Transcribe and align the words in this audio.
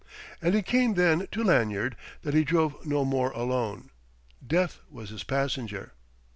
And 0.41 0.55
it 0.55 0.65
came 0.65 0.95
then 0.95 1.27
to 1.31 1.43
Lanyard 1.43 1.95
that 2.23 2.33
he 2.33 2.43
drove 2.43 2.87
no 2.87 3.05
more 3.05 3.29
alone: 3.33 3.91
Death 4.47 4.79
was 4.89 5.11
his 5.11 5.23
passenger. 5.23 5.91